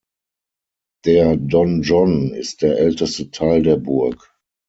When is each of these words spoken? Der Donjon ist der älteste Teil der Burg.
Der 1.05 1.37
Donjon 1.37 2.33
ist 2.33 2.63
der 2.63 2.79
älteste 2.79 3.29
Teil 3.29 3.61
der 3.61 3.77
Burg. 3.77 4.35